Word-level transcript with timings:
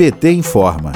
PT 0.00 0.32
informa. 0.32 0.92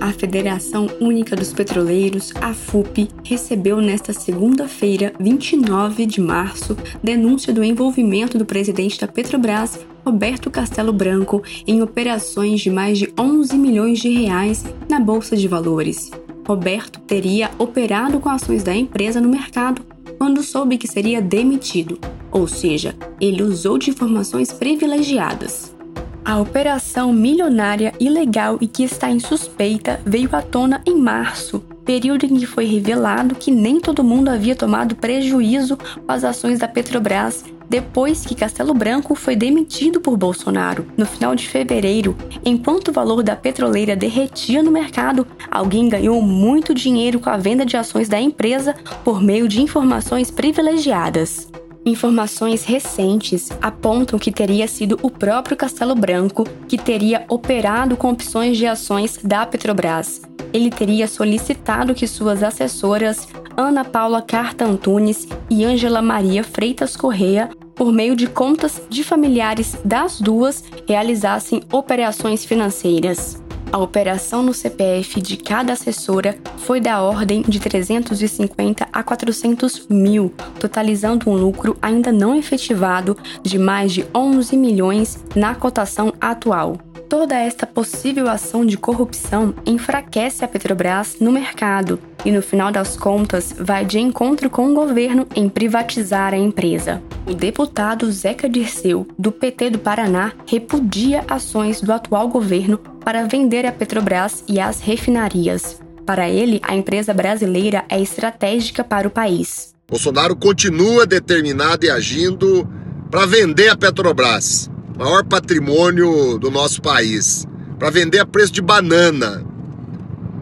A 0.00 0.12
Federação 0.12 0.86
Única 1.00 1.34
dos 1.34 1.52
Petroleiros, 1.52 2.32
a 2.40 2.54
FUP, 2.54 3.08
recebeu 3.24 3.80
nesta 3.80 4.12
segunda-feira, 4.12 5.12
29 5.18 6.06
de 6.06 6.20
março, 6.20 6.76
denúncia 7.02 7.52
do 7.52 7.64
envolvimento 7.64 8.38
do 8.38 8.46
presidente 8.46 9.00
da 9.00 9.08
Petrobras, 9.08 9.80
Roberto 10.06 10.48
Castelo 10.48 10.92
Branco, 10.92 11.42
em 11.66 11.82
operações 11.82 12.60
de 12.60 12.70
mais 12.70 12.98
de 12.98 13.12
11 13.18 13.56
milhões 13.56 13.98
de 13.98 14.08
reais 14.08 14.64
na 14.88 15.00
bolsa 15.00 15.36
de 15.36 15.48
valores. 15.48 16.08
Roberto 16.46 17.00
teria 17.00 17.50
operado 17.58 18.20
com 18.20 18.28
ações 18.28 18.62
da 18.62 18.76
empresa 18.76 19.20
no 19.20 19.28
mercado 19.28 19.84
quando 20.18 20.40
soube 20.40 20.78
que 20.78 20.86
seria 20.86 21.20
demitido, 21.20 21.98
ou 22.30 22.46
seja, 22.46 22.94
ele 23.20 23.42
usou 23.42 23.76
de 23.76 23.90
informações 23.90 24.52
privilegiadas. 24.52 25.81
A 26.24 26.38
operação 26.38 27.12
milionária 27.12 27.92
ilegal 27.98 28.56
e 28.60 28.68
que 28.68 28.84
está 28.84 29.10
em 29.10 29.18
suspeita 29.18 30.00
veio 30.06 30.30
à 30.34 30.40
tona 30.40 30.80
em 30.86 30.96
março, 30.96 31.60
período 31.84 32.24
em 32.24 32.36
que 32.36 32.46
foi 32.46 32.64
revelado 32.64 33.34
que 33.34 33.50
nem 33.50 33.80
todo 33.80 34.04
mundo 34.04 34.28
havia 34.28 34.54
tomado 34.54 34.94
prejuízo 34.94 35.76
com 35.76 36.12
as 36.12 36.22
ações 36.22 36.60
da 36.60 36.68
Petrobras 36.68 37.44
depois 37.68 38.26
que 38.26 38.34
Castelo 38.34 38.74
Branco 38.74 39.14
foi 39.14 39.34
demitido 39.34 39.98
por 39.98 40.14
Bolsonaro. 40.14 40.86
No 40.94 41.06
final 41.06 41.34
de 41.34 41.48
fevereiro, 41.48 42.14
enquanto 42.44 42.88
o 42.88 42.92
valor 42.92 43.22
da 43.22 43.34
petroleira 43.34 43.96
derretia 43.96 44.62
no 44.62 44.70
mercado, 44.70 45.26
alguém 45.50 45.88
ganhou 45.88 46.20
muito 46.20 46.74
dinheiro 46.74 47.18
com 47.18 47.30
a 47.30 47.38
venda 47.38 47.64
de 47.64 47.74
ações 47.74 48.10
da 48.10 48.20
empresa 48.20 48.74
por 49.02 49.22
meio 49.22 49.48
de 49.48 49.62
informações 49.62 50.30
privilegiadas. 50.30 51.48
Informações 51.84 52.64
recentes 52.64 53.50
apontam 53.60 54.18
que 54.18 54.30
teria 54.30 54.68
sido 54.68 54.98
o 55.02 55.10
próprio 55.10 55.56
Castelo 55.56 55.96
Branco 55.96 56.44
que 56.68 56.78
teria 56.78 57.24
operado 57.28 57.96
com 57.96 58.10
opções 58.10 58.56
de 58.56 58.66
ações 58.66 59.18
da 59.22 59.44
Petrobras. 59.44 60.22
Ele 60.52 60.70
teria 60.70 61.08
solicitado 61.08 61.94
que 61.94 62.06
suas 62.06 62.42
assessoras 62.42 63.26
Ana 63.56 63.84
Paula 63.84 64.22
Carta 64.22 64.64
Antunes 64.64 65.26
e 65.50 65.64
Ângela 65.64 66.00
Maria 66.00 66.44
Freitas 66.44 66.96
Correia 66.96 67.50
por 67.74 67.92
meio 67.92 68.14
de 68.14 68.28
contas 68.28 68.80
de 68.88 69.02
familiares 69.02 69.76
das 69.84 70.20
duas, 70.20 70.62
realizassem 70.86 71.62
operações 71.72 72.44
financeiras. 72.44 73.41
A 73.72 73.78
operação 73.78 74.42
no 74.42 74.52
CPF 74.52 75.18
de 75.18 75.38
cada 75.38 75.72
assessora 75.72 76.36
foi 76.58 76.78
da 76.78 77.00
ordem 77.00 77.40
de 77.40 77.58
350 77.58 78.86
a 78.92 79.02
400 79.02 79.86
mil, 79.88 80.30
totalizando 80.60 81.30
um 81.30 81.34
lucro 81.34 81.74
ainda 81.80 82.12
não 82.12 82.36
efetivado 82.36 83.16
de 83.42 83.58
mais 83.58 83.90
de 83.90 84.04
11 84.14 84.54
milhões 84.58 85.24
na 85.34 85.54
cotação 85.54 86.12
atual. 86.20 86.91
Toda 87.12 87.38
esta 87.38 87.66
possível 87.66 88.26
ação 88.26 88.64
de 88.64 88.78
corrupção 88.78 89.54
enfraquece 89.66 90.42
a 90.42 90.48
Petrobras 90.48 91.18
no 91.20 91.30
mercado 91.30 91.98
e, 92.24 92.30
no 92.30 92.40
final 92.40 92.72
das 92.72 92.96
contas, 92.96 93.54
vai 93.54 93.84
de 93.84 93.98
encontro 93.98 94.48
com 94.48 94.70
o 94.70 94.74
governo 94.74 95.28
em 95.36 95.46
privatizar 95.46 96.32
a 96.32 96.38
empresa. 96.38 97.02
O 97.26 97.34
deputado 97.34 98.10
Zeca 98.10 98.48
Dirceu, 98.48 99.06
do 99.18 99.30
PT 99.30 99.68
do 99.68 99.78
Paraná, 99.78 100.32
repudia 100.46 101.22
ações 101.28 101.82
do 101.82 101.92
atual 101.92 102.28
governo 102.28 102.78
para 102.78 103.26
vender 103.26 103.66
a 103.66 103.72
Petrobras 103.72 104.42
e 104.48 104.58
as 104.58 104.80
refinarias. 104.80 105.82
Para 106.06 106.30
ele, 106.30 106.62
a 106.62 106.74
empresa 106.74 107.12
brasileira 107.12 107.84
é 107.90 108.00
estratégica 108.00 108.82
para 108.82 109.06
o 109.06 109.10
país. 109.10 109.74
Bolsonaro 109.86 110.34
continua 110.34 111.06
determinado 111.06 111.84
e 111.84 111.90
agindo 111.90 112.66
para 113.10 113.26
vender 113.26 113.68
a 113.68 113.76
Petrobras 113.76 114.71
maior 114.96 115.24
patrimônio 115.24 116.38
do 116.38 116.50
nosso 116.50 116.80
país, 116.80 117.46
para 117.78 117.90
vender 117.90 118.18
a 118.18 118.26
preço 118.26 118.52
de 118.52 118.62
banana. 118.62 119.44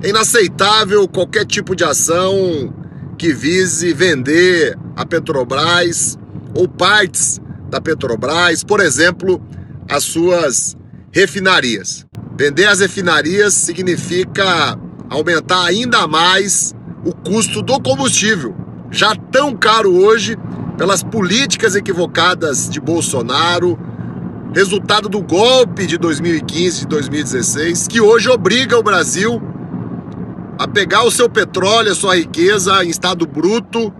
É 0.02 0.08
inaceitável 0.08 1.06
qualquer 1.08 1.44
tipo 1.44 1.76
de 1.76 1.84
ação 1.84 2.72
que 3.18 3.32
vise 3.32 3.92
vender 3.92 4.76
a 4.96 5.04
Petrobras 5.04 6.18
ou 6.54 6.66
partes 6.66 7.40
da 7.68 7.80
Petrobras, 7.80 8.64
por 8.64 8.80
exemplo, 8.80 9.40
as 9.88 10.04
suas 10.04 10.76
refinarias. 11.12 12.06
Vender 12.36 12.66
as 12.66 12.80
refinarias 12.80 13.54
significa 13.54 14.78
aumentar 15.08 15.64
ainda 15.64 16.06
mais 16.06 16.74
o 17.04 17.12
custo 17.12 17.62
do 17.62 17.80
combustível, 17.80 18.54
já 18.90 19.14
tão 19.14 19.56
caro 19.56 19.94
hoje 19.94 20.36
pelas 20.76 21.02
políticas 21.02 21.74
equivocadas 21.74 22.68
de 22.70 22.80
Bolsonaro, 22.80 23.78
resultado 24.54 25.08
do 25.08 25.22
golpe 25.22 25.86
de 25.86 25.96
2015 25.96 26.82
e 26.82 26.86
2016, 26.86 27.86
que 27.86 28.00
hoje 28.00 28.28
obriga 28.28 28.76
o 28.78 28.82
Brasil 28.82 29.40
a 30.58 30.66
pegar 30.66 31.04
o 31.04 31.10
seu 31.10 31.28
petróleo, 31.28 31.92
a 31.92 31.94
sua 31.94 32.16
riqueza 32.16 32.84
em 32.84 32.88
estado 32.88 33.26
bruto, 33.26 33.92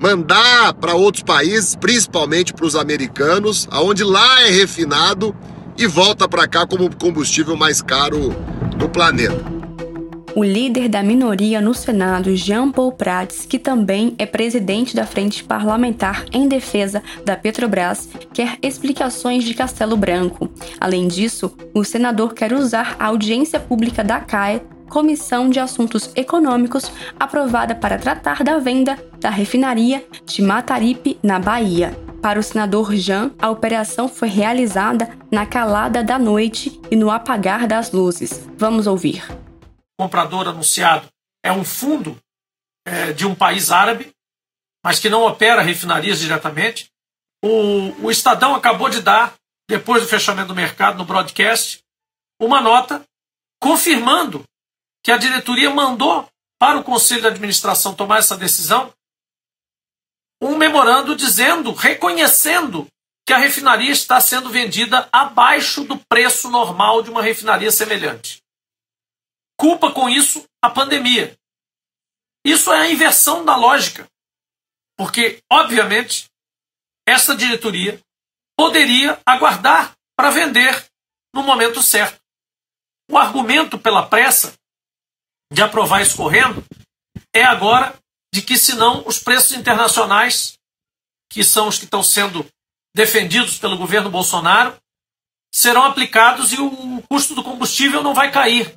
mandar 0.00 0.74
para 0.74 0.94
outros 0.94 1.22
países, 1.22 1.76
principalmente 1.76 2.52
para 2.52 2.66
os 2.66 2.74
americanos, 2.74 3.68
aonde 3.70 4.02
lá 4.02 4.42
é 4.42 4.50
refinado 4.50 5.34
e 5.78 5.86
volta 5.86 6.28
para 6.28 6.46
cá 6.46 6.66
como 6.66 6.94
combustível 6.96 7.56
mais 7.56 7.80
caro 7.80 8.34
do 8.76 8.88
planeta 8.88 9.61
o 10.34 10.42
líder 10.42 10.88
da 10.88 11.02
minoria 11.02 11.60
no 11.60 11.74
Senado, 11.74 12.34
Jean 12.34 12.70
Paul 12.70 12.92
Prats, 12.92 13.44
que 13.46 13.58
também 13.58 14.14
é 14.18 14.24
presidente 14.24 14.96
da 14.96 15.06
Frente 15.06 15.44
Parlamentar 15.44 16.24
em 16.32 16.48
Defesa 16.48 17.02
da 17.24 17.36
Petrobras, 17.36 18.08
quer 18.32 18.58
explicações 18.62 19.44
de 19.44 19.54
Castelo 19.54 19.96
Branco. 19.96 20.50
Além 20.80 21.06
disso, 21.06 21.54
o 21.74 21.84
senador 21.84 22.34
quer 22.34 22.52
usar 22.52 22.96
a 22.98 23.06
audiência 23.06 23.60
pública 23.60 24.02
da 24.02 24.20
CAE 24.20 24.62
Comissão 24.88 25.48
de 25.48 25.58
Assuntos 25.58 26.10
Econômicos, 26.14 26.92
aprovada 27.18 27.74
para 27.74 27.98
tratar 27.98 28.44
da 28.44 28.58
venda 28.58 28.98
da 29.18 29.30
refinaria 29.30 30.04
de 30.26 30.42
Mataripe, 30.42 31.18
na 31.22 31.38
Bahia. 31.38 31.96
Para 32.20 32.38
o 32.38 32.42
senador 32.42 32.94
Jean, 32.94 33.30
a 33.40 33.50
operação 33.50 34.06
foi 34.06 34.28
realizada 34.28 35.08
na 35.30 35.46
calada 35.46 36.04
da 36.04 36.18
noite 36.18 36.78
e 36.90 36.96
no 36.96 37.10
apagar 37.10 37.66
das 37.66 37.90
luzes. 37.90 38.46
Vamos 38.56 38.86
ouvir 38.86 39.22
comprador 39.98 40.48
anunciado 40.48 41.08
é 41.44 41.52
um 41.52 41.64
fundo 41.64 42.18
é, 42.86 43.12
de 43.12 43.26
um 43.26 43.34
país 43.34 43.70
árabe, 43.70 44.12
mas 44.84 44.98
que 44.98 45.08
não 45.08 45.22
opera 45.22 45.62
refinarias 45.62 46.20
diretamente. 46.20 46.90
O, 47.44 48.06
o 48.06 48.10
Estadão 48.10 48.54
acabou 48.54 48.88
de 48.88 49.02
dar, 49.02 49.34
depois 49.68 50.02
do 50.02 50.08
fechamento 50.08 50.48
do 50.48 50.54
mercado 50.54 50.98
no 50.98 51.04
broadcast, 51.04 51.82
uma 52.40 52.60
nota 52.60 53.04
confirmando 53.60 54.44
que 55.04 55.10
a 55.10 55.16
diretoria 55.16 55.70
mandou 55.70 56.28
para 56.58 56.78
o 56.78 56.84
conselho 56.84 57.22
de 57.22 57.26
administração 57.28 57.94
tomar 57.94 58.18
essa 58.18 58.36
decisão 58.36 58.92
um 60.40 60.56
memorando 60.56 61.14
dizendo, 61.14 61.72
reconhecendo 61.72 62.88
que 63.24 63.32
a 63.32 63.38
refinaria 63.38 63.92
está 63.92 64.20
sendo 64.20 64.50
vendida 64.50 65.08
abaixo 65.12 65.84
do 65.84 65.96
preço 65.96 66.50
normal 66.50 67.02
de 67.02 67.10
uma 67.10 67.22
refinaria 67.22 67.70
semelhante 67.70 68.41
culpa 69.62 69.92
com 69.92 70.10
isso 70.10 70.44
a 70.60 70.68
pandemia. 70.68 71.38
Isso 72.44 72.72
é 72.72 72.80
a 72.80 72.90
inversão 72.90 73.44
da 73.44 73.54
lógica. 73.54 74.08
Porque, 74.98 75.40
obviamente, 75.48 76.28
essa 77.06 77.36
diretoria 77.36 78.00
poderia 78.58 79.22
aguardar 79.24 79.96
para 80.16 80.32
vender 80.32 80.84
no 81.32 81.44
momento 81.44 81.80
certo. 81.80 82.20
O 83.08 83.16
argumento 83.16 83.78
pela 83.78 84.04
pressa 84.04 84.52
de 85.52 85.62
aprovar 85.62 86.02
isso 86.02 86.16
correndo 86.16 86.64
é 87.32 87.44
agora 87.44 87.96
de 88.34 88.42
que, 88.42 88.58
senão, 88.58 89.06
os 89.06 89.20
preços 89.20 89.52
internacionais, 89.52 90.58
que 91.30 91.44
são 91.44 91.68
os 91.68 91.78
que 91.78 91.84
estão 91.84 92.02
sendo 92.02 92.44
defendidos 92.92 93.60
pelo 93.60 93.78
governo 93.78 94.10
Bolsonaro, 94.10 94.76
serão 95.54 95.84
aplicados 95.84 96.52
e 96.52 96.60
o 96.60 97.00
custo 97.02 97.36
do 97.36 97.44
combustível 97.44 98.02
não 98.02 98.12
vai 98.12 98.32
cair. 98.32 98.76